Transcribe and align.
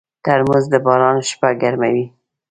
ترموز 0.25 0.63
د 0.71 0.75
باران 0.85 1.17
شپه 1.29 1.49
ګرموي. 1.61 2.05